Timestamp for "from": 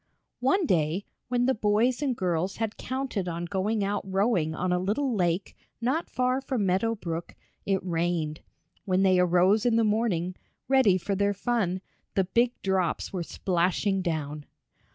6.41-6.65